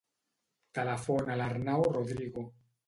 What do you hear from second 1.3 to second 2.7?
a l'Arnau Rodrigo.